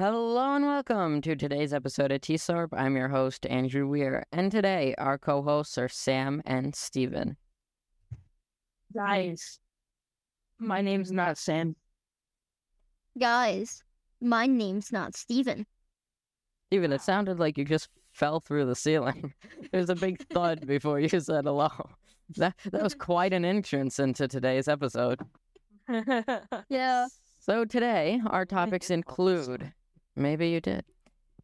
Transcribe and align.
Hello 0.00 0.54
and 0.54 0.64
welcome 0.64 1.20
to 1.22 1.34
today's 1.34 1.72
episode 1.72 2.12
of 2.12 2.20
T-Sarp. 2.20 2.68
I'm 2.72 2.94
your 2.94 3.08
host, 3.08 3.44
Andrew 3.46 3.88
Weir, 3.88 4.24
and 4.30 4.48
today 4.48 4.94
our 4.96 5.18
co-hosts 5.18 5.76
are 5.76 5.88
Sam 5.88 6.40
and 6.46 6.72
Steven. 6.72 7.36
Guys, 8.94 9.58
my 10.60 10.82
name's 10.82 11.10
not 11.10 11.36
Sam. 11.36 11.74
Guys, 13.18 13.82
my 14.20 14.46
name's 14.46 14.92
not 14.92 15.16
Steven. 15.16 15.66
Steven, 16.68 16.92
it 16.92 17.00
sounded 17.00 17.40
like 17.40 17.58
you 17.58 17.64
just 17.64 17.88
fell 18.12 18.38
through 18.38 18.66
the 18.66 18.76
ceiling. 18.76 19.34
There's 19.72 19.90
a 19.90 19.96
big 19.96 20.24
thud 20.28 20.64
before 20.64 21.00
you 21.00 21.08
said 21.08 21.44
hello. 21.44 21.70
That 22.36 22.54
that 22.70 22.84
was 22.84 22.94
quite 22.94 23.32
an 23.32 23.44
entrance 23.44 23.98
into 23.98 24.28
today's 24.28 24.68
episode. 24.68 25.18
Yeah. 26.68 27.08
So 27.40 27.64
today 27.64 28.20
our 28.26 28.44
topics 28.44 28.90
include 28.90 29.72
maybe 30.18 30.48
you 30.48 30.60
did. 30.60 30.84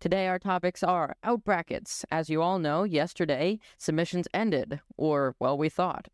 Today 0.00 0.26
our 0.26 0.38
topics 0.38 0.82
are 0.82 1.16
out 1.22 1.44
brackets. 1.44 2.04
As 2.10 2.28
you 2.28 2.42
all 2.42 2.58
know, 2.58 2.84
yesterday 2.84 3.58
submissions 3.78 4.28
ended, 4.34 4.80
or 4.96 5.34
well 5.38 5.56
we 5.56 5.68
thought. 5.68 6.08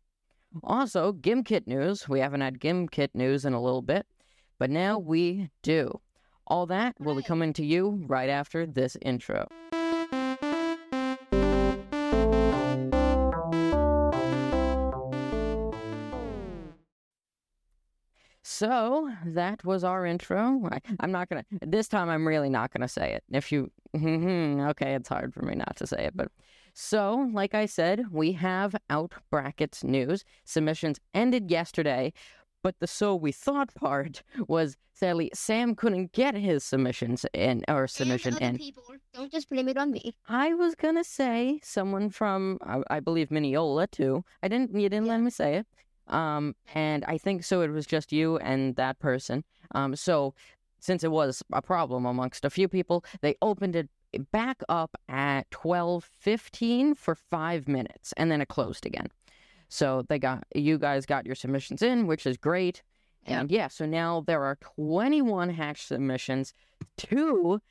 Also, 0.63 1.13
GimKit 1.13 1.65
news. 1.65 2.07
We 2.07 2.19
haven't 2.19 2.41
had 2.41 2.59
GimKit 2.59 3.09
news 3.13 3.45
in 3.45 3.53
a 3.53 3.61
little 3.61 3.81
bit, 3.81 4.05
but 4.59 4.69
now 4.69 4.99
we 4.99 5.49
do. 5.61 5.99
All 6.47 6.65
that 6.67 6.95
will 6.99 7.15
be 7.15 7.23
coming 7.23 7.53
to 7.53 7.65
you 7.65 8.03
right 8.07 8.29
after 8.29 8.65
this 8.65 8.97
intro. 9.01 9.47
So 18.61 19.11
that 19.25 19.65
was 19.65 19.83
our 19.83 20.05
intro. 20.05 20.61
I, 20.71 20.79
I'm 20.99 21.11
not 21.11 21.29
gonna. 21.29 21.43
This 21.65 21.87
time, 21.87 22.09
I'm 22.09 22.27
really 22.27 22.47
not 22.47 22.71
gonna 22.71 22.87
say 22.87 23.11
it. 23.11 23.23
If 23.31 23.51
you, 23.51 23.71
okay, 23.95 24.93
it's 24.93 25.09
hard 25.09 25.33
for 25.33 25.41
me 25.41 25.55
not 25.55 25.75
to 25.77 25.87
say 25.87 26.05
it, 26.05 26.15
but 26.15 26.27
so, 26.75 27.27
like 27.33 27.55
I 27.55 27.65
said, 27.65 28.05
we 28.11 28.33
have 28.33 28.75
out 28.91 29.13
brackets 29.31 29.83
news. 29.83 30.23
Submissions 30.45 30.99
ended 31.15 31.49
yesterday, 31.49 32.13
but 32.61 32.75
the 32.79 32.85
so 32.85 33.15
we 33.15 33.31
thought 33.31 33.73
part 33.73 34.21
was 34.47 34.77
sadly 34.93 35.31
Sam 35.33 35.73
couldn't 35.73 36.11
get 36.11 36.35
his 36.35 36.63
submissions 36.63 37.25
in 37.33 37.63
or 37.67 37.87
submission 37.87 38.35
and 38.35 38.43
other 38.43 38.45
in. 38.51 38.57
people. 38.59 38.83
Don't 39.15 39.31
just 39.31 39.49
blame 39.49 39.69
it 39.69 39.77
on 39.77 39.89
me. 39.89 40.13
I 40.29 40.53
was 40.53 40.75
gonna 40.75 41.03
say 41.03 41.59
someone 41.63 42.11
from 42.11 42.59
I, 42.61 42.83
I 42.91 42.99
believe 42.99 43.31
Mineola 43.31 43.87
too. 43.87 44.23
I 44.43 44.49
didn't. 44.49 44.79
You 44.79 44.87
didn't 44.87 45.07
let 45.07 45.19
me 45.19 45.31
say 45.31 45.55
it. 45.55 45.67
Um, 46.11 46.55
and 46.73 47.03
I 47.05 47.17
think 47.17 47.43
so. 47.43 47.61
It 47.61 47.71
was 47.71 47.85
just 47.85 48.11
you 48.11 48.37
and 48.37 48.75
that 48.75 48.99
person. 48.99 49.43
Um, 49.73 49.95
so 49.95 50.33
since 50.79 51.03
it 51.03 51.11
was 51.11 51.41
a 51.53 51.61
problem 51.61 52.05
amongst 52.05 52.45
a 52.45 52.49
few 52.49 52.67
people, 52.67 53.03
they 53.21 53.35
opened 53.41 53.75
it 53.75 53.89
back 54.31 54.61
up 54.67 54.95
at 55.07 55.49
twelve 55.51 56.09
fifteen 56.19 56.95
for 56.95 57.15
five 57.15 57.67
minutes, 57.67 58.13
and 58.17 58.31
then 58.31 58.41
it 58.41 58.49
closed 58.49 58.85
again. 58.85 59.07
So 59.69 60.03
they 60.09 60.19
got 60.19 60.43
you 60.53 60.77
guys 60.77 61.05
got 61.05 61.25
your 61.25 61.35
submissions 61.35 61.81
in, 61.81 62.07
which 62.07 62.25
is 62.25 62.37
great. 62.37 62.83
And 63.25 63.51
yeah, 63.51 63.67
so 63.67 63.85
now 63.85 64.23
there 64.25 64.43
are 64.43 64.57
21 64.61 65.51
hatch 65.51 65.85
submissions, 65.85 66.53
two 66.97 67.61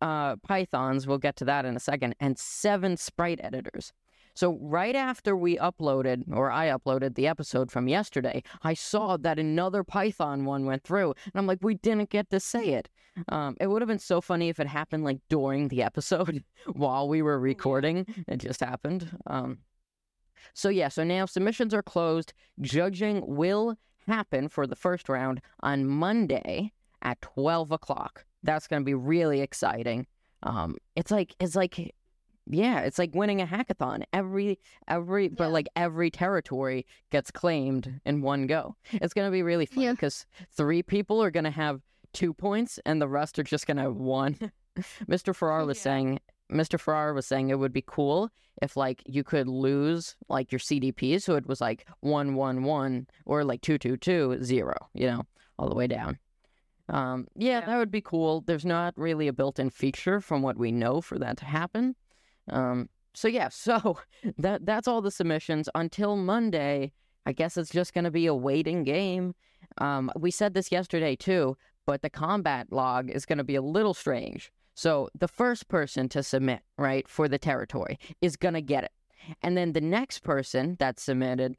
uh, 0.00 0.36
Pythons, 0.36 1.06
we'll 1.06 1.18
get 1.18 1.36
to 1.36 1.44
that 1.46 1.64
in 1.64 1.76
a 1.76 1.80
second, 1.80 2.14
and 2.20 2.38
seven 2.38 2.96
sprite 2.96 3.40
editors. 3.42 3.92
So 4.38 4.56
right 4.60 4.94
after 4.94 5.36
we 5.36 5.56
uploaded, 5.56 6.22
or 6.32 6.52
I 6.52 6.68
uploaded 6.68 7.16
the 7.16 7.26
episode 7.26 7.72
from 7.72 7.88
yesterday, 7.88 8.44
I 8.62 8.72
saw 8.72 9.16
that 9.16 9.36
another 9.36 9.82
Python 9.82 10.44
one 10.44 10.64
went 10.64 10.84
through, 10.84 11.14
and 11.24 11.32
I'm 11.34 11.48
like, 11.48 11.58
we 11.60 11.74
didn't 11.74 12.10
get 12.10 12.30
to 12.30 12.38
say 12.38 12.68
it. 12.68 12.88
Um, 13.30 13.56
it 13.60 13.66
would 13.66 13.82
have 13.82 13.88
been 13.88 13.98
so 13.98 14.20
funny 14.20 14.48
if 14.48 14.60
it 14.60 14.68
happened 14.68 15.02
like 15.02 15.18
during 15.28 15.66
the 15.66 15.82
episode 15.82 16.44
while 16.74 17.08
we 17.08 17.20
were 17.20 17.40
recording. 17.40 18.06
It 18.28 18.36
just 18.36 18.60
happened. 18.60 19.10
Um, 19.26 19.58
so 20.54 20.68
yeah, 20.68 20.86
so 20.86 21.02
now 21.02 21.26
submissions 21.26 21.74
are 21.74 21.82
closed. 21.82 22.32
Judging 22.60 23.24
will 23.26 23.74
happen 24.06 24.48
for 24.48 24.68
the 24.68 24.76
first 24.76 25.08
round 25.08 25.40
on 25.64 25.84
Monday 25.84 26.72
at 27.02 27.20
12 27.22 27.72
o'clock. 27.72 28.24
That's 28.44 28.68
going 28.68 28.82
to 28.82 28.86
be 28.86 28.94
really 28.94 29.40
exciting. 29.40 30.06
Um, 30.44 30.76
it's 30.94 31.10
like 31.10 31.34
it's 31.40 31.56
like 31.56 31.92
yeah, 32.50 32.80
it's 32.80 32.98
like 32.98 33.14
winning 33.14 33.40
a 33.40 33.46
hackathon. 33.46 34.02
Every 34.12 34.58
every 34.86 35.28
but 35.28 35.50
like 35.50 35.68
every 35.76 36.10
territory 36.10 36.86
gets 37.10 37.30
claimed 37.30 38.00
in 38.04 38.22
one 38.22 38.46
go. 38.46 38.76
It's 38.92 39.14
going 39.14 39.26
to 39.26 39.32
be 39.32 39.42
really 39.42 39.66
fun 39.66 39.84
Yeah. 39.84 39.92
because 39.92 40.26
three 40.52 40.82
people 40.82 41.22
are 41.22 41.30
going 41.30 41.44
to 41.44 41.50
have 41.50 41.80
two 42.12 42.32
points 42.32 42.78
and 42.86 43.00
the 43.02 43.08
rest 43.08 43.38
are 43.38 43.42
just 43.44 43.66
going 43.66 43.76
to 43.76 43.82
have 43.84 43.96
one. 43.96 44.36
Mr. 45.08 45.34
Farrar 45.34 45.64
was 45.66 45.78
Yeah. 45.78 45.82
saying 45.82 46.18
Mr. 46.50 46.80
Farrar 46.80 47.12
was 47.12 47.26
saying 47.26 47.50
it 47.50 47.58
would 47.58 47.72
be 47.72 47.84
cool 47.86 48.30
if 48.62 48.76
like 48.76 49.02
you 49.06 49.22
could 49.22 49.46
lose 49.48 50.16
like 50.28 50.50
your 50.50 50.58
CDP, 50.58 51.20
so 51.20 51.34
it 51.36 51.46
was 51.46 51.60
like 51.60 51.86
one 52.00 52.34
one 52.34 52.62
one 52.64 53.06
or 53.26 53.44
like 53.44 53.60
two 53.60 53.78
two 53.78 53.96
two 53.96 54.42
zero, 54.42 54.74
you 54.94 55.06
know, 55.06 55.22
all 55.58 55.68
the 55.68 55.74
way 55.74 55.86
down. 55.86 56.18
Um, 56.88 57.28
yeah, 57.36 57.60
Yeah. 57.60 57.66
that 57.66 57.76
would 57.78 57.90
be 57.90 58.00
cool. 58.00 58.40
There's 58.40 58.64
not 58.64 58.94
really 58.96 59.28
a 59.28 59.32
built-in 59.32 59.68
feature 59.70 60.20
from 60.20 60.40
what 60.42 60.56
we 60.56 60.72
know 60.72 61.00
for 61.02 61.18
that 61.18 61.36
to 61.38 61.44
happen. 61.44 61.94
Um, 62.50 62.88
so 63.14 63.28
yeah, 63.28 63.48
so 63.52 63.98
that 64.38 64.66
that's 64.66 64.88
all 64.88 65.00
the 65.00 65.10
submissions 65.10 65.68
until 65.74 66.16
Monday. 66.16 66.92
I 67.26 67.32
guess 67.32 67.56
it's 67.56 67.70
just 67.70 67.92
going 67.92 68.04
to 68.04 68.10
be 68.10 68.26
a 68.26 68.34
waiting 68.34 68.84
game. 68.84 69.34
Um, 69.78 70.10
we 70.16 70.30
said 70.30 70.54
this 70.54 70.72
yesterday 70.72 71.14
too, 71.14 71.58
but 71.84 72.00
the 72.00 72.08
combat 72.08 72.68
log 72.70 73.10
is 73.10 73.26
going 73.26 73.38
to 73.38 73.44
be 73.44 73.56
a 73.56 73.62
little 73.62 73.92
strange. 73.92 74.50
So 74.74 75.10
the 75.18 75.28
first 75.28 75.68
person 75.68 76.08
to 76.10 76.22
submit, 76.22 76.60
right, 76.78 77.06
for 77.08 77.28
the 77.28 77.38
territory 77.38 77.98
is 78.22 78.36
going 78.36 78.54
to 78.54 78.62
get 78.62 78.84
it. 78.84 78.92
And 79.42 79.56
then 79.56 79.72
the 79.72 79.80
next 79.80 80.20
person 80.20 80.76
that 80.78 81.00
submitted, 81.00 81.58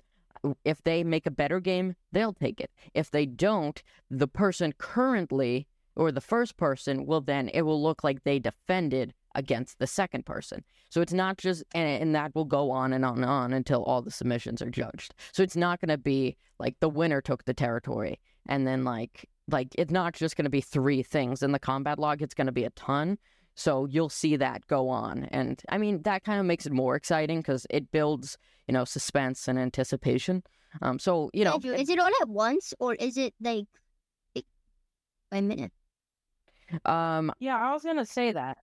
if 0.63 0.81
they 0.83 1.03
make 1.03 1.25
a 1.25 1.31
better 1.31 1.59
game, 1.59 1.95
they'll 2.11 2.33
take 2.33 2.61
it. 2.61 2.71
If 2.93 3.11
they 3.11 3.25
don't, 3.25 3.83
the 4.09 4.27
person 4.27 4.73
currently 4.77 5.67
or 5.95 6.11
the 6.11 6.21
first 6.21 6.55
person 6.55 7.05
will 7.05 7.21
then 7.21 7.49
it 7.49 7.63
will 7.63 7.83
look 7.83 8.03
like 8.03 8.23
they 8.23 8.39
defended 8.39 9.13
against 9.35 9.79
the 9.79 9.87
second 9.87 10.25
person. 10.25 10.63
So 10.89 11.01
it's 11.01 11.13
not 11.13 11.37
just 11.37 11.63
and, 11.73 12.01
and 12.01 12.15
that 12.15 12.33
will 12.35 12.45
go 12.45 12.71
on 12.71 12.93
and 12.93 13.05
on 13.05 13.17
and 13.17 13.25
on 13.25 13.53
until 13.53 13.83
all 13.83 14.01
the 14.01 14.11
submissions 14.11 14.61
are 14.61 14.69
judged. 14.69 15.13
So 15.31 15.43
it's 15.43 15.55
not 15.55 15.79
going 15.79 15.89
to 15.89 15.97
be 15.97 16.37
like 16.59 16.79
the 16.79 16.89
winner 16.89 17.21
took 17.21 17.45
the 17.45 17.53
territory 17.53 18.19
and 18.47 18.67
then 18.67 18.83
like 18.83 19.27
like 19.51 19.69
it's 19.75 19.91
not 19.91 20.13
just 20.13 20.35
going 20.35 20.43
to 20.45 20.49
be 20.49 20.61
three 20.61 21.01
things 21.01 21.41
in 21.41 21.51
the 21.51 21.59
combat 21.59 21.97
log 21.97 22.21
it's 22.21 22.33
going 22.33 22.47
to 22.47 22.53
be 22.53 22.65
a 22.65 22.69
ton 22.71 23.17
so 23.55 23.85
you'll 23.85 24.09
see 24.09 24.35
that 24.35 24.65
go 24.67 24.89
on 24.89 25.23
and 25.31 25.61
i 25.69 25.77
mean 25.77 26.01
that 26.03 26.23
kind 26.23 26.39
of 26.39 26.45
makes 26.45 26.65
it 26.65 26.73
more 26.73 26.95
exciting 26.95 27.39
because 27.39 27.65
it 27.69 27.91
builds 27.91 28.37
you 28.67 28.73
know 28.73 28.85
suspense 28.85 29.47
and 29.47 29.57
anticipation 29.57 30.43
um 30.81 30.99
so 30.99 31.29
you 31.33 31.43
know 31.43 31.53
Andrew, 31.53 31.73
is 31.73 31.89
it 31.89 31.99
all 31.99 32.11
at 32.21 32.29
once 32.29 32.73
or 32.79 32.93
is 32.95 33.17
it 33.17 33.33
like 33.41 33.65
like, 34.35 34.45
by 35.31 35.41
minute? 35.41 35.71
um 36.85 37.31
Yeah, 37.39 37.57
I 37.57 37.73
was 37.73 37.83
gonna 37.83 38.05
say 38.05 38.31
that. 38.31 38.57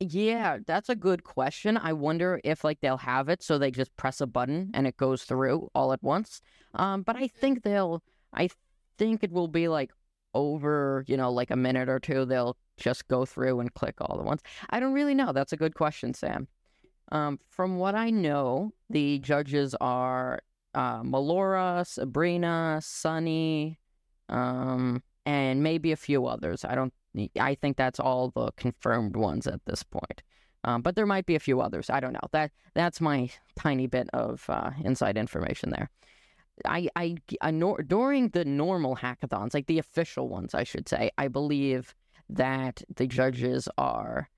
Yeah 0.00 0.58
that's 0.66 0.88
a 0.88 0.94
good 0.94 1.24
question 1.24 1.76
i 1.76 1.92
wonder 1.92 2.40
if 2.44 2.62
like 2.62 2.80
they'll 2.80 2.96
have 2.96 3.28
it 3.28 3.42
so 3.42 3.58
they 3.58 3.70
just 3.70 3.94
press 3.96 4.20
a 4.20 4.26
button 4.26 4.70
and 4.72 4.86
it 4.86 4.96
goes 4.96 5.24
through 5.24 5.68
all 5.74 5.92
at 5.92 6.02
once 6.02 6.40
um 6.74 7.02
but 7.02 7.16
i 7.16 7.26
think 7.26 7.62
they'll 7.62 8.02
i 8.32 8.48
think 8.96 9.24
it 9.24 9.32
will 9.32 9.48
be 9.48 9.66
like 9.66 9.90
over 10.34 11.04
you 11.08 11.16
know 11.16 11.32
like 11.32 11.50
a 11.50 11.56
minute 11.56 11.88
or 11.88 11.98
two 11.98 12.24
they'll 12.24 12.56
just 12.76 13.08
go 13.08 13.24
through 13.24 13.58
and 13.58 13.74
click 13.74 13.96
all 14.00 14.16
the 14.16 14.22
ones. 14.22 14.40
i 14.70 14.78
don't 14.78 14.92
really 14.92 15.14
know 15.14 15.32
that's 15.32 15.52
a 15.52 15.56
good 15.56 15.74
question 15.74 16.14
sam 16.14 16.46
um 17.10 17.38
from 17.48 17.78
what 17.78 17.96
i 17.96 18.08
know 18.08 18.70
the 18.90 19.18
judges 19.18 19.74
are 19.80 20.40
uh 20.74 21.02
melora 21.02 21.84
sabrina 21.84 22.78
sunny 22.80 23.80
um 24.28 25.02
and 25.28 25.62
maybe 25.62 25.92
a 25.92 25.96
few 25.96 26.24
others. 26.24 26.64
I 26.64 26.74
don't 26.74 26.92
i 27.38 27.54
think 27.54 27.76
that's 27.76 28.00
all 28.00 28.30
the 28.30 28.50
confirmed 28.52 29.14
ones 29.14 29.46
at 29.46 29.60
this 29.66 29.82
point. 29.82 30.22
Um, 30.64 30.82
but 30.82 30.96
there 30.96 31.06
might 31.06 31.26
be 31.26 31.34
a 31.34 31.40
few 31.40 31.60
others. 31.60 31.90
I 31.90 32.00
don't 32.00 32.14
know. 32.14 32.28
That 32.32 32.50
that's 32.74 33.00
my 33.00 33.30
tiny 33.54 33.86
bit 33.86 34.08
of 34.14 34.44
uh, 34.48 34.70
inside 34.82 35.18
information 35.18 35.70
there. 35.70 35.90
I, 36.64 36.88
I, 36.96 37.16
I 37.42 37.50
nor, 37.50 37.82
during 37.82 38.30
the 38.30 38.44
normal 38.44 38.96
hackathons, 38.96 39.54
like 39.54 39.66
the 39.66 39.78
official 39.78 40.28
ones, 40.28 40.54
I 40.54 40.64
should 40.64 40.88
say, 40.88 41.10
I 41.18 41.28
believe 41.28 41.94
that 42.30 42.82
the 42.96 43.06
judges 43.06 43.68
are 43.76 44.28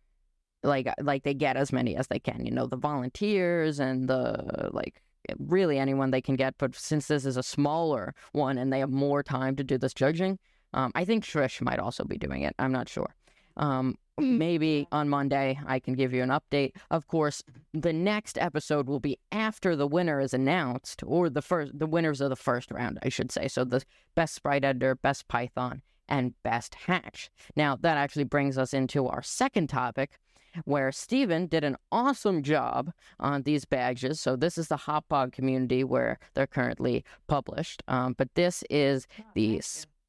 like 0.62 0.88
like 1.00 1.22
they 1.22 1.34
get 1.34 1.56
as 1.56 1.72
many 1.72 1.96
as 1.96 2.08
they 2.08 2.18
can. 2.18 2.44
You 2.44 2.52
know, 2.52 2.66
the 2.66 2.76
volunteers 2.76 3.78
and 3.78 4.08
the 4.08 4.70
like 4.72 5.00
really 5.38 5.78
anyone 5.78 6.10
they 6.10 6.20
can 6.20 6.36
get. 6.36 6.54
But 6.58 6.74
since 6.74 7.06
this 7.06 7.24
is 7.24 7.36
a 7.36 7.42
smaller 7.42 8.14
one 8.32 8.58
and 8.58 8.72
they 8.72 8.80
have 8.80 8.90
more 8.90 9.22
time 9.22 9.54
to 9.56 9.64
do 9.64 9.78
this 9.78 9.94
judging, 9.94 10.38
um, 10.74 10.92
I 10.94 11.04
think 11.04 11.24
Trish 11.24 11.60
might 11.60 11.78
also 11.78 12.04
be 12.04 12.18
doing 12.18 12.42
it. 12.42 12.54
I'm 12.58 12.72
not 12.72 12.88
sure. 12.88 13.14
Um, 13.56 13.96
Mm. 14.20 14.36
maybe 14.36 14.86
on 14.92 15.08
Monday 15.08 15.58
I 15.66 15.78
can 15.78 15.94
give 15.94 16.12
you 16.12 16.22
an 16.22 16.28
update. 16.28 16.72
Of 16.90 17.06
course, 17.06 17.42
the 17.72 17.92
next 17.92 18.36
episode 18.38 18.86
will 18.86 19.00
be 19.00 19.18
after 19.32 19.74
the 19.74 19.86
winner 19.86 20.20
is 20.20 20.34
announced, 20.34 21.02
or 21.06 21.30
the 21.30 21.40
first 21.40 21.78
the 21.78 21.86
winners 21.86 22.20
of 22.20 22.28
the 22.28 22.36
first 22.36 22.70
round, 22.70 22.98
I 23.02 23.08
should 23.08 23.32
say. 23.32 23.48
So 23.48 23.64
the 23.64 23.82
best 24.14 24.34
sprite 24.34 24.64
editor, 24.64 24.94
best 24.94 25.26
Python, 25.28 25.80
and 26.08 26.34
best 26.42 26.74
hatch. 26.74 27.30
Now, 27.56 27.76
that 27.80 27.96
actually 27.96 28.24
brings 28.24 28.58
us 28.58 28.74
into 28.74 29.06
our 29.06 29.22
second 29.22 29.68
topic, 29.68 30.18
where 30.64 30.90
Steven 30.92 31.46
did 31.46 31.64
an 31.64 31.76
awesome 31.92 32.42
job 32.42 32.92
on 33.20 33.42
these 33.42 33.64
badges. 33.64 34.20
So, 34.20 34.36
this 34.36 34.58
is 34.58 34.68
the 34.68 34.76
Hopog 34.76 35.32
community 35.32 35.84
where 35.84 36.18
they're 36.34 36.46
currently 36.48 37.04
published. 37.28 37.82
Um, 37.88 38.14
but 38.18 38.34
this 38.34 38.64
is 38.68 39.06
the 39.34 39.62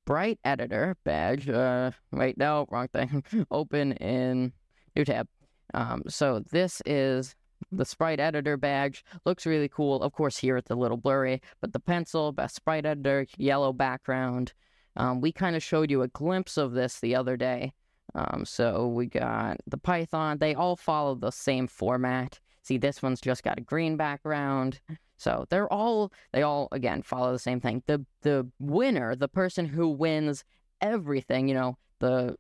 Sprite 0.06 0.40
Editor 0.44 0.96
badge. 1.04 1.48
Uh, 1.50 1.92
wait, 2.12 2.38
no, 2.38 2.66
wrong 2.70 2.88
thing. 2.88 3.24
Open 3.52 3.94
in 3.94 4.52
new 4.96 5.06
tab. 5.06 5.28
Um, 5.74 6.04
so, 6.08 6.44
this 6.52 6.82
is 6.86 7.36
the 7.72 7.86
sprite 7.86 8.20
editor 8.20 8.58
badge 8.58 9.06
looks 9.26 9.46
really 9.46 9.70
cool. 9.70 10.02
Of 10.02 10.14
course, 10.14 10.38
here 10.38 10.58
it's 10.58 10.72
a 10.72 10.76
little 10.76 10.98
blurry, 10.98 11.42
but 11.62 11.74
the 11.74 11.80
pencil, 11.80 12.32
best 12.32 12.56
sprite 12.56 12.86
editor, 12.86 13.28
yellow 13.38 13.72
background. 13.72 14.54
Um, 14.96 15.22
we 15.22 15.32
kind 15.32 15.56
of 15.56 15.64
showed 15.64 15.92
you 15.92 16.02
a 16.02 16.08
glimpse 16.08 16.58
of 16.58 16.74
this 16.74 17.00
the 17.00 17.16
other 17.16 17.38
day. 17.38 17.74
Um, 18.14 18.44
so 18.46 18.88
we 18.88 19.06
got 19.06 19.58
the 19.68 19.78
Python. 19.78 20.40
They 20.40 20.54
all 20.54 20.76
follow 20.76 21.16
the 21.16 21.32
same 21.32 21.68
format. 21.68 22.40
See, 22.64 22.78
this 22.78 23.02
one's 23.02 23.22
just 23.22 23.44
got 23.44 23.58
a 23.58 23.62
green 23.62 23.98
background. 23.98 24.80
So 25.18 25.46
they're 25.50 25.72
all 25.72 26.12
they 26.34 26.42
all 26.44 26.68
again 26.72 27.02
follow 27.02 27.32
the 27.32 27.40
same 27.40 27.60
thing. 27.60 27.84
The 27.88 28.06
the 28.22 28.48
winner, 28.60 29.16
the 29.16 29.28
person 29.28 29.66
who 29.66 29.88
wins 29.90 30.44
everything, 30.82 31.48
you 31.48 31.54
know, 31.54 31.78
the 32.00 32.36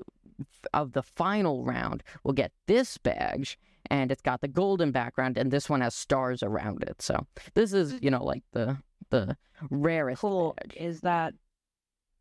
of 0.73 0.93
the 0.93 1.03
final 1.03 1.63
round 1.63 2.01
will 2.23 2.33
get 2.33 2.51
this 2.67 2.97
badge 2.97 3.59
and 3.91 4.11
it's 4.11 4.21
got 4.23 4.41
the 4.41 4.47
golden 4.47 4.91
background 4.91 5.37
and 5.37 5.51
this 5.51 5.69
one 5.69 5.81
has 5.81 5.93
stars 5.93 6.41
around 6.41 6.81
it. 6.83 7.01
So 7.01 7.27
this 7.53 7.73
is, 7.73 7.99
you 8.01 8.09
know, 8.09 8.23
like 8.23 8.43
the 8.53 8.77
the 9.11 9.37
rarest 9.69 10.21
Cool. 10.21 10.55
badge. 10.57 10.75
Is 10.77 11.01
that 11.01 11.33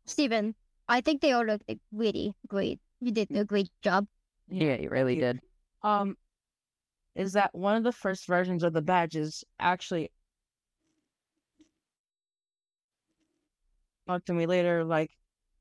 Stephen, 0.05 0.55
I 0.87 1.01
think 1.01 1.21
they 1.21 1.31
all 1.31 1.45
look 1.45 1.61
like 1.67 1.79
really 1.91 2.33
great. 2.47 2.79
You 2.99 3.11
did 3.11 3.29
a 3.31 3.45
great 3.45 3.69
job. 3.81 4.07
Yeah, 4.47 4.75
you 4.75 4.89
really 4.89 5.15
did. 5.15 5.39
um 5.83 6.17
is 7.15 7.33
that 7.33 7.53
one 7.53 7.75
of 7.75 7.83
the 7.83 7.91
first 7.91 8.27
versions 8.27 8.63
of 8.63 8.73
the 8.73 8.81
badges 8.81 9.43
actually 9.59 10.11
talk 14.07 14.25
to 14.25 14.33
me 14.33 14.45
later 14.45 14.83
like 14.83 15.11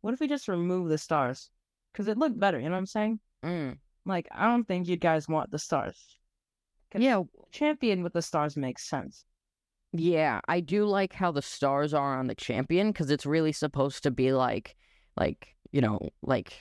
what 0.01 0.15
if 0.15 0.21
we 0.21 0.29
just 0.29 0.49
remove 0.49 0.89
the 0.89 0.99
stars 0.99 1.51
because 1.93 2.09
it 2.09 2.19
looked 2.19 2.39
better 2.39 2.59
you 2.59 2.65
know 2.65 2.73
what 2.73 2.79
i'm 2.79 2.87
saying 2.87 3.21
Mm. 3.43 3.79
like 4.05 4.29
i 4.33 4.45
don't 4.47 4.69
think 4.69 4.87
you 4.87 4.97
guys 4.99 5.27
want 5.27 5.51
the 5.51 5.59
stars. 5.59 6.19
Yeah, 6.95 7.23
champion 7.53 8.03
with 8.03 8.13
the 8.13 8.21
stars 8.23 8.57
makes 8.57 8.89
sense 8.89 9.25
Yeah, 9.93 10.41
I 10.47 10.61
do 10.61 10.85
like 10.85 11.13
how 11.13 11.33
the 11.33 11.43
stars 11.43 11.95
are 11.95 12.19
on 12.19 12.27
the 12.27 12.35
champion 12.35 12.89
because 12.93 13.11
it's 13.11 13.27
really 13.27 13.53
supposed 13.53 14.03
to 14.05 14.11
be 14.11 14.33
like, 14.33 14.77
like 15.17 15.57
you 15.73 15.81
know, 15.81 16.11
like 16.23 16.59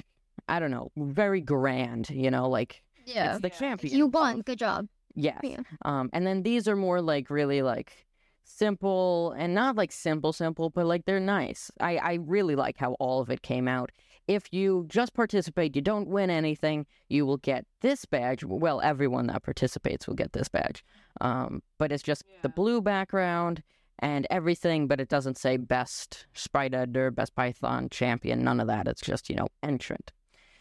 I 0.47 0.59
don't 0.59 0.71
know, 0.71 0.91
very 0.97 1.41
grand. 1.41 2.09
You 2.09 2.31
know, 2.31 2.49
like 2.49 2.81
Yeah. 3.05 3.31
it's 3.33 3.41
the 3.41 3.49
Yeah. 3.49 3.57
champion. 3.59 3.95
You 3.97 4.07
won. 4.07 4.41
Good 4.41 4.59
job. 4.59 4.87
Yes. 5.15 5.39
Yeah. 5.43 5.61
Um, 5.83 6.09
and 6.13 6.25
then 6.25 6.43
these 6.43 6.67
are 6.67 6.75
more 6.75 7.01
like 7.01 7.29
really 7.29 7.61
like 7.61 8.05
simple 8.43 9.31
and 9.37 9.53
not 9.53 9.75
like 9.75 9.91
simple, 9.91 10.33
simple, 10.33 10.69
but 10.69 10.85
like 10.85 11.05
they're 11.05 11.19
nice. 11.19 11.71
I 11.79 11.97
I 11.97 12.13
really 12.21 12.55
like 12.55 12.77
how 12.77 12.93
all 12.99 13.21
of 13.21 13.29
it 13.29 13.41
came 13.41 13.67
out. 13.67 13.91
If 14.27 14.53
you 14.53 14.85
just 14.87 15.13
participate, 15.15 15.75
you 15.75 15.81
don't 15.81 16.07
win 16.07 16.29
anything, 16.29 16.85
you 17.07 17.25
will 17.25 17.37
get 17.37 17.65
this 17.81 18.05
badge. 18.05 18.43
Well, 18.43 18.79
everyone 18.81 19.27
that 19.27 19.41
participates 19.43 20.07
will 20.07 20.13
get 20.15 20.33
this 20.33 20.47
badge. 20.47 20.83
Um, 21.19 21.63
but 21.79 21.91
it's 21.91 22.03
just 22.03 22.23
the 22.43 22.49
blue 22.49 22.79
background 22.81 23.63
and 23.97 24.27
everything, 24.29 24.87
but 24.87 25.01
it 25.01 25.09
doesn't 25.09 25.37
say 25.37 25.57
best 25.57 26.27
sprite 26.33 26.73
editor, 26.75 27.09
best 27.11 27.33
Python 27.35 27.89
champion, 27.89 28.43
none 28.43 28.59
of 28.59 28.67
that. 28.67 28.87
It's 28.87 29.01
just, 29.01 29.29
you 29.29 29.35
know, 29.35 29.47
entrant. 29.63 30.11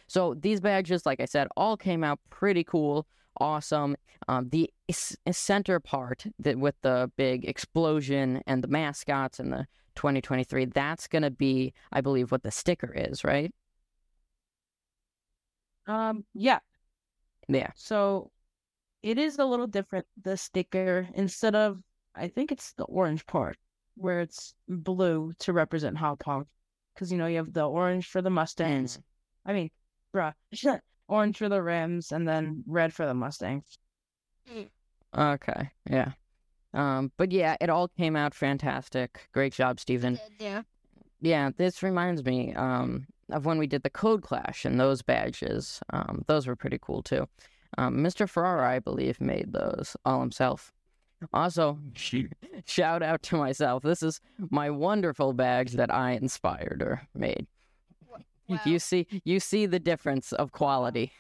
So 0.09 0.35
these 0.35 0.61
badges, 0.61 1.07
like 1.07 1.21
I 1.21 1.27
said, 1.27 1.49
all 1.57 1.77
came 1.77 2.03
out 2.03 2.19
pretty 2.31 2.65
cool, 2.65 3.07
awesome. 3.41 3.97
Um, 4.27 4.49
the 4.49 4.71
center 4.91 5.79
part 5.81 6.25
that 6.39 6.59
with 6.59 6.75
the 6.81 7.11
big 7.17 7.45
explosion 7.45 8.43
and 8.47 8.65
the 8.65 8.69
mascots 8.69 9.39
and 9.39 9.53
the 9.53 9.67
2023, 9.95 10.65
that's 10.67 11.07
going 11.09 11.23
to 11.23 11.31
be, 11.31 11.73
I 11.93 12.01
believe, 12.01 12.33
what 12.33 12.43
the 12.43 12.51
sticker 12.51 12.93
is, 12.93 13.23
right? 13.23 13.53
um 15.87 16.23
yeah 16.35 16.59
Yeah. 17.49 17.71
so 17.75 18.31
it 19.03 19.17
is 19.19 19.39
a 19.39 19.45
little 19.47 19.67
different 19.67 20.07
the 20.23 20.37
sticker 20.37 21.09
instead 21.15 21.55
of 21.55 21.81
i 22.15 22.29
think 22.29 22.53
it's 22.53 22.75
the 22.75 22.85
orange 22.85 23.25
part 23.25 23.57
where 23.95 24.21
it's 24.21 24.55
blue 24.69 25.33
to 25.39 25.55
represent 25.55 25.97
hop 25.97 26.23
hog 26.23 26.47
because 26.95 27.11
you 27.11 27.17
know 27.17 27.27
you 27.27 27.39
have 27.39 27.55
the 27.55 27.65
orange 27.67 28.07
for 28.07 28.21
the 28.21 28.29
mustangs 28.29 28.99
I 29.47 29.55
mean, 29.55 29.71
bruh, 30.15 30.35
orange 31.09 31.39
for 31.39 31.49
the 31.49 31.63
rims 31.63 32.13
and 32.13 32.27
then 32.29 32.65
red 32.67 32.93
for 32.93 33.07
the 33.07 33.15
Mustangs. 33.15 33.79
Okay. 35.17 35.71
Yeah. 35.91 36.13
Um, 36.75 37.13
but 37.17 37.33
yeah, 37.33 37.57
it 37.61 37.71
all 37.71 37.89
came 37.89 38.17
out 38.17 38.35
fantastic. 38.35 39.29
Great 39.33 39.53
job, 39.53 39.81
Steven. 39.81 40.19
Yeah. 40.39 40.63
Yeah, 41.21 41.51
this 41.57 41.83
reminds 41.83 42.25
me 42.25 42.55
um, 42.55 43.07
of 43.31 43.45
when 43.45 43.59
we 43.59 43.67
did 43.67 43.83
the 43.83 43.91
Code 43.91 44.23
Clash 44.23 44.65
and 44.65 44.79
those 44.79 45.03
badges. 45.03 45.81
Um, 45.91 46.25
those 46.27 46.47
were 46.47 46.57
pretty 46.57 46.79
cool 46.81 47.03
too. 47.03 47.27
Um, 47.77 47.97
Mr. 47.99 48.29
Ferrara, 48.29 48.71
I 48.71 48.79
believe, 48.79 49.21
made 49.21 49.53
those 49.53 49.97
all 50.05 50.21
himself. 50.21 50.73
Also, 51.33 51.79
shout 52.65 53.03
out 53.03 53.23
to 53.25 53.37
myself. 53.37 53.83
This 53.83 54.03
is 54.03 54.21
my 54.51 54.71
wonderful 54.71 55.33
badge 55.33 55.73
that 55.73 55.93
I 55.93 56.13
inspired 56.13 56.83
or 56.83 57.03
made. 57.15 57.47
You 58.65 58.79
see, 58.79 59.07
you 59.25 59.41
see 59.41 59.67
the 59.67 59.79
difference 59.79 60.33
of 60.33 60.53
quality. 60.53 61.13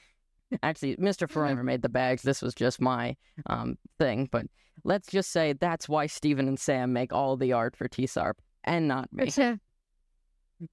Actually, 0.62 0.96
Mr. 0.96 1.28
Ferrara 1.28 1.62
made 1.62 1.82
the 1.82 1.88
bags. 1.88 2.22
This 2.22 2.40
was 2.40 2.54
just 2.54 2.80
my 2.80 3.16
um, 3.46 3.76
thing, 3.98 4.28
but 4.32 4.46
let's 4.84 5.08
just 5.08 5.30
say 5.30 5.52
that's 5.52 5.88
why 5.88 6.06
Steven 6.06 6.48
and 6.48 6.58
Sam 6.58 6.92
make 6.92 7.12
all 7.12 7.36
the 7.36 7.52
art 7.52 7.76
for 7.76 7.86
TSARP 7.88 8.34
and 8.64 8.88
not 8.88 9.12
me. 9.12 9.25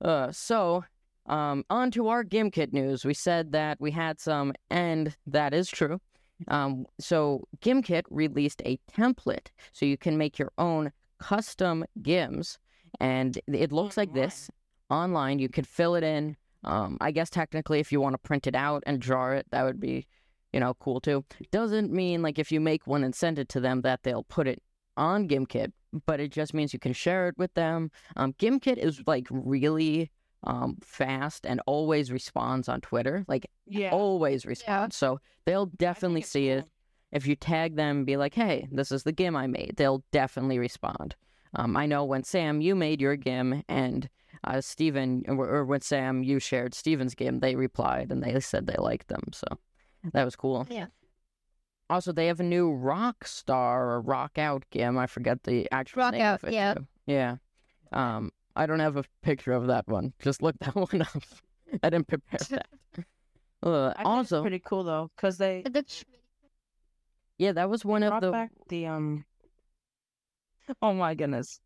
Uh, 0.02 0.32
so, 0.32 0.84
um, 1.28 1.64
on 1.70 1.92
to 1.92 2.08
our 2.08 2.24
GimKit 2.24 2.74
news. 2.74 3.06
We 3.06 3.14
said 3.14 3.52
that 3.52 3.80
we 3.80 3.92
had 3.92 4.20
some, 4.20 4.54
and 4.70 5.16
that 5.28 5.54
is 5.54 5.70
true. 5.70 6.00
Um, 6.48 6.86
so 7.00 7.48
GimKit 7.62 8.04
released 8.10 8.62
a 8.66 8.80
template 8.92 9.48
so 9.72 9.86
you 9.86 9.98
can 9.98 10.18
make 10.18 10.38
your 10.38 10.52
own 10.58 10.92
custom 11.20 11.86
GIMs, 12.02 12.58
and 13.00 13.40
it 13.48 13.72
looks 13.72 13.98
like 13.98 14.14
this 14.14 14.50
online. 14.90 15.40
You 15.40 15.50
could 15.50 15.68
fill 15.68 15.96
it 15.96 16.04
in. 16.04 16.36
Um, 16.66 16.98
I 17.00 17.12
guess 17.12 17.30
technically, 17.30 17.80
if 17.80 17.92
you 17.92 18.02
want 18.02 18.14
to 18.14 18.18
print 18.18 18.48
it 18.48 18.56
out 18.56 18.84
and 18.86 19.00
draw 19.00 19.32
it, 19.32 19.46
that 19.52 19.64
would 19.64 19.80
be, 19.80 20.08
you 20.52 20.60
know, 20.60 20.74
cool 20.76 21.00
too. 21.00 21.24
Doesn't 21.52 21.92
mean 21.92 22.22
like 22.22 22.38
if 22.40 22.52
you 22.52 22.60
make 22.60 22.86
one 22.88 23.04
and 23.04 23.16
send 23.16 23.40
it 23.40 23.50
to 23.50 23.60
them 23.60 23.82
that 23.82 24.04
they'll 24.04 24.24
put 24.24 24.48
it 24.48 24.62
on 24.98 25.28
GimKit, 25.28 25.72
but 26.06 26.20
it 26.20 26.32
just 26.32 26.54
means 26.54 26.74
you 26.74 26.80
can 26.80 26.94
share 26.94 27.28
it 27.28 27.38
with 27.38 27.54
them. 27.54 27.92
Um, 28.16 28.34
GimKit 28.34 28.78
is 28.78 29.02
like 29.06 29.28
really 29.30 30.12
um, 30.44 30.78
fast 30.84 31.46
and 31.46 31.62
always 31.66 32.12
responds 32.12 32.70
on 32.70 32.82
Twitter, 32.82 33.26
like 33.28 33.48
Yeah. 33.66 33.90
always 33.92 34.46
responds. 34.46 34.96
So 34.96 35.20
they'll 35.46 35.66
definitely 35.68 36.22
see 36.22 36.50
it. 36.50 36.66
If 37.12 37.26
you 37.28 37.36
tag 37.36 37.76
them, 37.76 38.04
be 38.06 38.18
like, 38.18 38.34
"Hey, 38.34 38.68
this 38.72 38.92
is 38.92 39.04
the 39.04 39.12
GIM 39.14 39.36
I 39.36 39.48
made," 39.48 39.76
they'll 39.78 40.04
definitely 40.12 40.60
respond. 40.60 41.16
Um, 41.56 41.78
I 41.78 41.86
know 41.86 42.04
when 42.04 42.24
Sam, 42.24 42.60
you 42.62 42.76
made 42.76 43.00
your 43.00 43.16
GIM, 43.16 43.64
and 43.70 44.10
uh, 44.46 44.62
Steven, 44.62 45.24
or, 45.28 45.48
or 45.50 45.66
when 45.66 45.82
Sam, 45.82 46.24
you 46.24 46.40
shared 46.40 46.74
Steven's 46.74 47.16
game, 47.16 47.40
they 47.40 47.56
replied 47.56 48.12
and 48.12 48.24
they 48.24 48.40
said 48.40 48.68
they 48.68 48.78
liked 48.78 49.08
them. 49.10 49.24
So 49.34 49.46
that 50.14 50.24
was 50.24 50.36
cool. 50.36 50.66
Yeah. 50.70 50.88
Also, 51.90 52.12
they 52.12 52.28
have 52.28 52.40
a 52.40 52.44
new 52.44 52.72
rock 52.72 53.28
star 53.28 53.90
or 53.92 54.02
rock 54.02 54.38
out 54.38 54.64
GIM. 54.72 54.98
I 54.98 55.06
forget 55.08 55.44
the 55.44 55.68
actual 55.72 56.02
Rock 56.04 56.14
name 56.14 56.22
Out, 56.22 56.44
of 56.44 56.50
it. 56.50 56.54
yeah. 56.54 56.74
too. 56.74 56.88
Yeah. 57.06 57.36
Um, 57.92 58.32
I 58.56 58.66
don't 58.66 58.80
have 58.80 58.98
a 58.98 59.04
picture 59.22 59.52
of 59.52 59.68
that 59.68 59.88
one. 59.88 60.14
Just 60.20 60.42
look 60.42 60.56
that 60.62 60.76
one 60.76 61.02
up. 61.02 61.24
I 61.84 61.90
didn't 61.90 62.08
prepare 62.08 62.40
that. 62.50 62.68
Uh, 63.62 63.88
I 63.90 63.94
think 63.94 64.00
it's 64.00 64.06
also, 64.06 64.42
pretty 64.42 64.60
cool 64.60 64.84
though, 64.84 65.12
because 65.16 65.38
they 65.38 65.64
yeah, 67.38 67.52
that 67.52 67.70
was 67.70 67.84
one 67.84 68.04
of 68.04 68.22
the. 68.22 68.32
back 68.32 68.52
the 68.70 68.88
um. 68.88 69.26
Oh 70.82 70.94
my 70.94 71.14
goodness! 71.14 71.60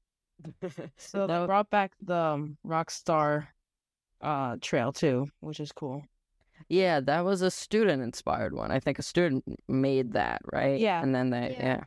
So 0.98 1.28
they 1.28 1.34
That- 1.34 1.48
brought 1.48 1.70
back 1.70 1.94
the 2.02 2.16
um, 2.16 2.58
Rockstar 2.66 3.48
uh 4.22 4.58
trail 4.62 4.92
too, 4.92 5.28
which 5.40 5.60
is 5.60 5.72
cool. 5.72 6.04
Yeah, 6.68 7.00
that 7.00 7.24
was 7.24 7.42
a 7.42 7.50
student 7.50 8.02
inspired 8.04 8.54
one. 8.54 8.70
I 8.70 8.80
think 8.80 9.00
a 9.00 9.04
student 9.04 9.44
made 9.70 10.12
that, 10.14 10.42
right? 10.52 10.78
Yeah. 10.80 11.02
And 11.02 11.16
then 11.16 11.30
they 11.30 11.56
Yeah. 11.58 11.80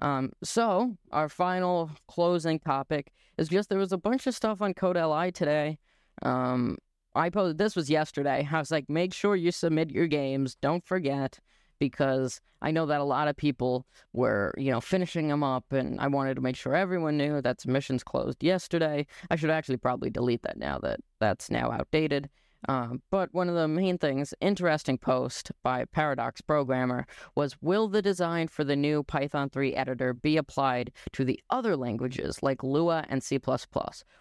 yeah. 0.00 0.16
Um 0.18 0.32
so 0.42 0.96
our 1.12 1.28
final 1.28 1.90
closing 2.08 2.58
topic 2.60 3.12
is 3.36 3.48
just 3.48 3.68
there 3.68 3.78
was 3.78 3.92
a 3.92 3.98
bunch 3.98 4.26
of 4.28 4.34
stuff 4.34 4.62
on 4.62 4.74
Code 4.74 4.96
LI 4.96 5.32
today. 5.32 5.78
Um 6.22 6.78
I 7.16 7.30
posted 7.30 7.58
this 7.58 7.76
was 7.76 7.90
yesterday. 7.90 8.48
I 8.50 8.58
was 8.58 8.70
like, 8.70 8.88
make 8.88 9.12
sure 9.14 9.36
you 9.36 9.50
submit 9.52 9.90
your 9.90 10.06
games. 10.08 10.56
Don't 10.60 10.84
forget. 10.84 11.38
Because 11.88 12.40
I 12.62 12.70
know 12.70 12.86
that 12.86 13.00
a 13.02 13.04
lot 13.04 13.28
of 13.28 13.36
people 13.36 13.84
were, 14.14 14.54
you 14.56 14.70
know, 14.70 14.80
finishing 14.80 15.28
them 15.28 15.42
up, 15.42 15.70
and 15.70 16.00
I 16.00 16.06
wanted 16.06 16.34
to 16.36 16.40
make 16.40 16.56
sure 16.56 16.74
everyone 16.74 17.18
knew 17.18 17.42
that 17.42 17.60
submissions 17.60 18.02
closed 18.02 18.42
yesterday. 18.42 19.06
I 19.30 19.36
should 19.36 19.50
actually 19.50 19.76
probably 19.76 20.08
delete 20.08 20.42
that 20.44 20.56
now 20.56 20.78
that 20.78 21.00
that's 21.20 21.50
now 21.50 21.70
outdated. 21.70 22.30
Um, 22.66 23.02
but 23.10 23.28
one 23.34 23.50
of 23.50 23.54
the 23.54 23.68
main 23.68 23.98
things, 23.98 24.32
interesting 24.40 24.96
post 24.96 25.52
by 25.62 25.84
Paradox 25.84 26.40
Programmer, 26.40 27.06
was 27.34 27.60
Will 27.60 27.86
the 27.88 28.00
design 28.00 28.48
for 28.48 28.64
the 28.64 28.76
new 28.76 29.02
Python 29.02 29.50
3 29.50 29.74
editor 29.74 30.14
be 30.14 30.38
applied 30.38 30.90
to 31.12 31.26
the 31.26 31.38
other 31.50 31.76
languages 31.76 32.42
like 32.42 32.62
Lua 32.62 33.04
and 33.10 33.22
C? 33.22 33.38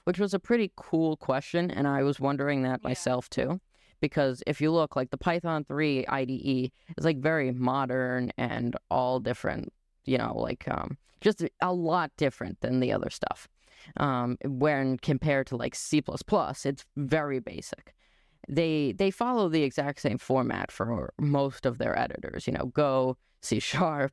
Which 0.04 0.20
was 0.20 0.34
a 0.34 0.40
pretty 0.40 0.74
cool 0.76 1.16
question, 1.16 1.72
and 1.72 1.88
I 1.88 2.04
was 2.04 2.20
wondering 2.20 2.64
that 2.64 2.82
Yeah. 2.84 2.90
myself 2.90 3.30
too. 3.30 3.62
Because 4.04 4.44
if 4.46 4.60
you 4.60 4.70
look, 4.70 4.98
like 4.98 5.12
the 5.12 5.18
Python 5.18 5.64
3 5.64 6.06
IDE 6.08 6.72
is 6.98 7.06
like 7.06 7.20
very 7.20 7.52
modern 7.54 8.34
and 8.38 8.76
all 8.92 9.22
different, 9.22 9.72
you 10.04 10.18
know, 10.18 10.34
like 10.36 10.68
um, 10.68 10.98
just 11.22 11.42
a 11.62 11.72
lot 11.72 12.12
different 12.18 12.60
than 12.60 12.82
the 12.82 12.92
other 12.92 13.10
stuff. 13.10 13.48
Um, 13.96 14.38
when 14.44 14.98
compared 14.98 15.48
to 15.48 15.56
like 15.56 15.74
C, 15.74 16.04
it's 16.66 16.86
very 16.98 17.40
basic 17.40 17.94
they 18.50 18.94
they 18.98 19.12
follow 19.12 19.48
the 19.48 19.64
exact 19.64 20.02
same 20.02 20.18
format 20.18 20.72
for 20.72 21.14
most 21.18 21.66
of 21.66 21.78
their 21.78 21.98
editors. 21.98 22.46
You 22.46 22.54
know, 22.54 22.66
Go, 22.66 23.18
C 23.42 23.60
Sharp, 23.60 24.12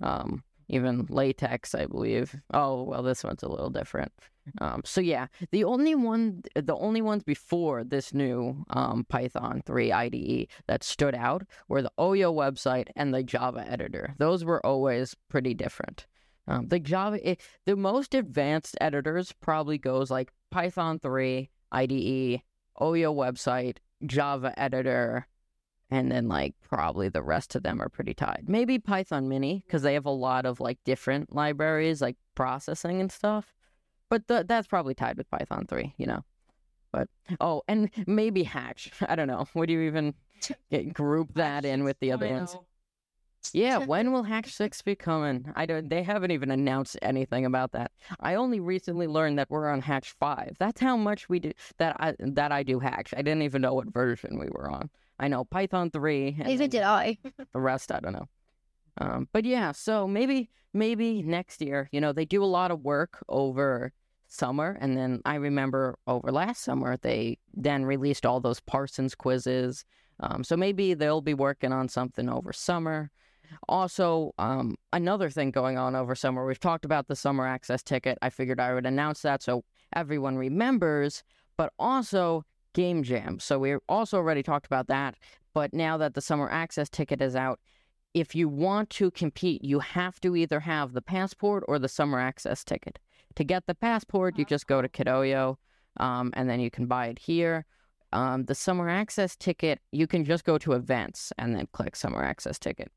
um, 0.00 0.42
even 0.70 1.06
LaTeX, 1.08 1.74
I 1.74 1.86
believe. 1.86 2.34
Oh 2.52 2.84
well, 2.84 3.02
this 3.02 3.24
one's 3.24 3.42
a 3.42 3.48
little 3.48 3.70
different. 3.70 4.12
Um, 4.60 4.82
so 4.84 5.00
yeah, 5.00 5.26
the 5.50 5.64
only 5.64 5.94
one, 5.94 6.42
the 6.54 6.76
only 6.76 7.02
ones 7.02 7.22
before 7.22 7.84
this 7.84 8.14
new 8.14 8.64
um, 8.70 9.04
Python 9.08 9.62
3 9.66 9.92
IDE 9.92 10.48
that 10.66 10.82
stood 10.82 11.14
out 11.14 11.42
were 11.68 11.82
the 11.82 11.92
Oyo 11.98 12.34
website 12.34 12.88
and 12.96 13.12
the 13.12 13.22
Java 13.22 13.64
editor. 13.68 14.14
Those 14.18 14.44
were 14.44 14.64
always 14.64 15.14
pretty 15.28 15.54
different. 15.54 16.06
Um, 16.48 16.68
the 16.68 16.80
Java, 16.80 17.30
it, 17.30 17.40
the 17.66 17.76
most 17.76 18.14
advanced 18.14 18.76
editors 18.80 19.32
probably 19.40 19.78
goes 19.78 20.10
like 20.10 20.32
Python 20.50 20.98
3 20.98 21.48
IDE, 21.72 22.42
Oyo 22.80 23.14
website, 23.14 23.76
Java 24.04 24.52
editor, 24.58 25.26
and 25.90 26.10
then 26.10 26.28
like 26.28 26.54
probably 26.62 27.08
the 27.08 27.22
rest 27.22 27.54
of 27.54 27.62
them 27.62 27.82
are 27.82 27.88
pretty 27.88 28.14
tied. 28.14 28.44
Maybe 28.46 28.78
Python 28.78 29.28
Mini 29.28 29.62
because 29.66 29.82
they 29.82 29.94
have 29.94 30.06
a 30.06 30.10
lot 30.10 30.46
of 30.46 30.60
like 30.60 30.78
different 30.84 31.34
libraries 31.34 32.00
like 32.00 32.16
processing 32.34 33.00
and 33.00 33.10
stuff. 33.10 33.54
But 34.08 34.26
th- 34.28 34.46
that's 34.46 34.66
probably 34.66 34.94
tied 34.94 35.16
with 35.16 35.30
Python 35.30 35.66
3, 35.68 35.94
you 35.96 36.06
know. 36.06 36.24
But 36.92 37.08
oh, 37.40 37.62
and 37.68 37.90
maybe 38.06 38.42
Hatch. 38.42 38.90
I 39.08 39.14
don't 39.14 39.28
know. 39.28 39.46
Would 39.54 39.70
you 39.70 39.80
even 39.82 40.14
get, 40.70 40.92
group 40.92 41.34
that 41.34 41.64
in 41.64 41.84
with 41.84 41.98
the 42.00 42.12
other 42.12 42.26
I 42.26 42.32
ones? 42.32 42.56
Yeah, 43.52 43.78
when 43.78 44.12
will 44.12 44.22
Hatch 44.22 44.52
6 44.52 44.82
be 44.82 44.94
coming? 44.94 45.50
I 45.56 45.64
don't 45.64 45.88
they 45.88 46.02
haven't 46.02 46.30
even 46.30 46.50
announced 46.50 46.98
anything 47.00 47.46
about 47.46 47.72
that. 47.72 47.90
I 48.20 48.34
only 48.34 48.60
recently 48.60 49.06
learned 49.06 49.38
that 49.38 49.50
we're 49.50 49.70
on 49.70 49.80
Hatch 49.80 50.12
5. 50.12 50.56
That's 50.58 50.80
how 50.80 50.96
much 50.96 51.28
we 51.28 51.38
do 51.40 51.52
that 51.78 51.96
I 51.98 52.14
that 52.18 52.52
I 52.52 52.62
do 52.62 52.78
Hatch. 52.80 53.14
I 53.16 53.22
didn't 53.22 53.42
even 53.42 53.62
know 53.62 53.74
what 53.74 53.92
version 53.92 54.38
we 54.38 54.48
were 54.50 54.70
on. 54.70 54.90
I 55.20 55.28
know 55.28 55.44
Python 55.44 55.90
3 55.90 56.36
and 56.38 56.48
Neither 56.48 56.66
did 56.66 56.82
I. 56.82 57.18
the 57.52 57.60
rest 57.60 57.92
I 57.92 58.00
don't 58.00 58.14
know. 58.14 58.28
Um, 58.98 59.28
but 59.32 59.44
yeah, 59.44 59.72
so 59.72 60.08
maybe 60.08 60.50
maybe 60.72 61.22
next 61.22 61.60
year, 61.60 61.88
you 61.92 62.00
know, 62.00 62.12
they 62.12 62.24
do 62.24 62.42
a 62.42 62.46
lot 62.46 62.70
of 62.70 62.80
work 62.80 63.22
over 63.28 63.92
summer 64.28 64.78
and 64.80 64.96
then 64.96 65.20
I 65.24 65.34
remember 65.36 65.98
over 66.06 66.32
last 66.32 66.62
summer 66.62 66.96
they 66.96 67.38
then 67.52 67.84
released 67.84 68.24
all 68.24 68.40
those 68.40 68.60
Parsons 68.60 69.14
quizzes. 69.14 69.84
Um, 70.20 70.42
so 70.42 70.56
maybe 70.56 70.94
they'll 70.94 71.20
be 71.20 71.34
working 71.34 71.72
on 71.72 71.88
something 71.88 72.28
over 72.28 72.52
summer. 72.52 73.10
Also, 73.68 74.32
um, 74.38 74.76
another 74.92 75.28
thing 75.28 75.50
going 75.50 75.76
on 75.76 75.96
over 75.96 76.14
summer, 76.14 76.46
we've 76.46 76.60
talked 76.60 76.84
about 76.84 77.08
the 77.08 77.16
summer 77.16 77.46
access 77.46 77.82
ticket. 77.82 78.16
I 78.22 78.30
figured 78.30 78.60
I 78.60 78.74
would 78.74 78.86
announce 78.86 79.22
that 79.22 79.42
so 79.42 79.64
everyone 79.94 80.36
remembers, 80.36 81.24
but 81.56 81.72
also 81.78 82.44
Game 82.74 83.02
Jam. 83.02 83.38
So 83.38 83.58
we 83.58 83.76
also 83.88 84.16
already 84.16 84.42
talked 84.42 84.66
about 84.66 84.88
that. 84.88 85.16
But 85.52 85.74
now 85.74 85.96
that 85.96 86.14
the 86.14 86.20
summer 86.20 86.48
access 86.50 86.88
ticket 86.88 87.20
is 87.20 87.34
out, 87.34 87.58
if 88.14 88.34
you 88.34 88.48
want 88.48 88.90
to 88.90 89.10
compete, 89.10 89.64
you 89.64 89.80
have 89.80 90.20
to 90.20 90.36
either 90.36 90.60
have 90.60 90.92
the 90.92 91.02
passport 91.02 91.64
or 91.68 91.78
the 91.78 91.88
summer 91.88 92.18
access 92.20 92.64
ticket. 92.64 92.98
To 93.36 93.44
get 93.44 93.66
the 93.66 93.74
passport, 93.74 94.38
you 94.38 94.44
just 94.44 94.66
go 94.66 94.82
to 94.82 94.88
Kidoyo, 94.88 95.56
um, 95.98 96.30
and 96.34 96.48
then 96.48 96.60
you 96.60 96.70
can 96.70 96.86
buy 96.86 97.06
it 97.06 97.18
here. 97.18 97.66
Um, 98.12 98.44
the 98.46 98.54
summer 98.56 98.88
access 98.88 99.36
ticket, 99.36 99.80
you 99.92 100.08
can 100.08 100.24
just 100.24 100.44
go 100.44 100.58
to 100.58 100.72
events 100.72 101.32
and 101.38 101.54
then 101.54 101.68
click 101.72 101.94
summer 101.94 102.24
access 102.24 102.58
ticket. 102.58 102.90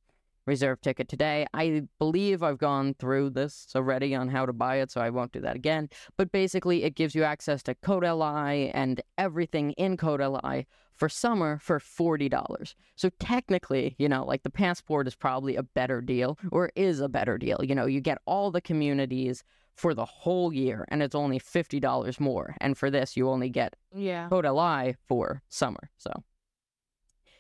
Reserve 0.45 0.81
ticket 0.81 1.07
today. 1.07 1.45
I 1.53 1.83
believe 2.00 2.43
I've 2.43 2.57
gone 2.57 2.95
through 3.00 3.29
this 3.29 3.67
already 3.75 4.13
on 4.13 4.27
how 4.27 4.45
to 4.45 4.51
buy 4.51 4.77
it, 4.77 4.91
so 4.91 5.00
I 5.00 5.09
won't 5.09 5.31
do 5.31 5.39
that 5.39 5.55
again. 5.55 5.88
But 6.17 6.33
basically, 6.33 6.83
it 6.83 6.95
gives 6.95 7.15
you 7.15 7.23
access 7.23 7.63
to 7.63 7.75
CodeLI 7.75 8.71
and 8.73 9.01
everything 9.17 9.71
in 9.71 9.95
CodeLI 9.95 10.65
for 10.95 11.07
summer 11.07 11.59
for 11.59 11.79
$40. 11.79 12.75
So 12.95 13.09
technically, 13.19 13.95
you 13.97 14.09
know, 14.09 14.25
like 14.25 14.43
the 14.43 14.50
passport 14.50 15.07
is 15.07 15.15
probably 15.15 15.55
a 15.55 15.63
better 15.63 16.01
deal 16.01 16.38
or 16.51 16.71
is 16.75 17.00
a 17.00 17.07
better 17.07 17.38
deal. 17.38 17.59
You 17.63 17.73
know, 17.73 17.85
you 17.85 18.01
get 18.01 18.17
all 18.25 18.51
the 18.51 18.62
communities 18.62 19.45
for 19.75 19.93
the 19.93 20.05
whole 20.05 20.53
year 20.53 20.85
and 20.89 21.01
it's 21.01 21.15
only 21.15 21.39
$50 21.39 22.19
more. 22.19 22.55
And 22.59 22.77
for 22.77 22.91
this, 22.91 23.15
you 23.15 23.29
only 23.29 23.50
get 23.50 23.75
Yeah. 23.95 24.27
CodeLI 24.29 24.95
for 25.07 25.41
summer. 25.47 25.89
So 25.97 26.12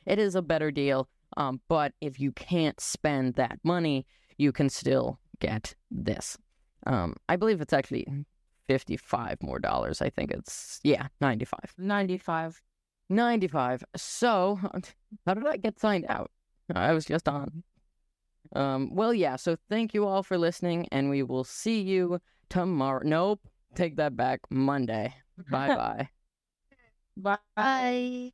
it 0.05 0.19
is 0.19 0.35
a 0.35 0.41
better 0.41 0.71
deal. 0.71 1.09
Um, 1.37 1.61
but 1.67 1.93
if 2.01 2.19
you 2.19 2.31
can't 2.31 2.79
spend 2.79 3.35
that 3.35 3.59
money, 3.63 4.05
you 4.37 4.51
can 4.51 4.69
still 4.69 5.19
get 5.39 5.75
this. 5.91 6.37
Um, 6.85 7.15
I 7.29 7.35
believe 7.35 7.61
it's 7.61 7.73
actually 7.73 8.07
55 8.67 9.37
more 9.41 9.59
dollars. 9.59 10.01
I 10.01 10.09
think 10.09 10.31
it's, 10.31 10.79
yeah, 10.83 11.07
95. 11.21 11.59
95. 11.77 12.61
95. 13.09 13.83
So, 13.95 14.59
how 15.25 15.33
did 15.33 15.45
I 15.45 15.57
get 15.57 15.79
signed 15.79 16.05
out? 16.09 16.31
I 16.73 16.93
was 16.93 17.05
just 17.05 17.27
on. 17.27 17.63
Um, 18.55 18.93
well, 18.93 19.13
yeah, 19.13 19.35
so 19.35 19.57
thank 19.69 19.93
you 19.93 20.05
all 20.05 20.23
for 20.23 20.37
listening, 20.37 20.87
and 20.91 21.09
we 21.09 21.23
will 21.23 21.43
see 21.43 21.81
you 21.81 22.19
tomorrow. 22.49 23.01
Nope, 23.03 23.41
take 23.75 23.95
that 23.97 24.15
back. 24.15 24.41
Monday. 24.49 25.13
Bye 25.49 25.75
bye. 25.75 26.09
Bye. 27.17 27.37
Bye. 27.55 28.33